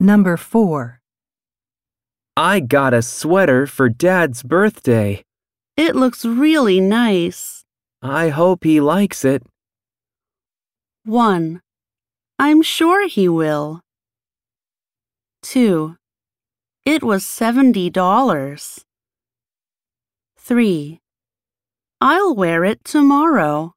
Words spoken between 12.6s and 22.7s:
sure he will. 2. It was $70. 3. I'll wear